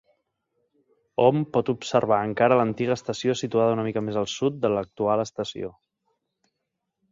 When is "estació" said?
3.01-3.37, 5.29-5.73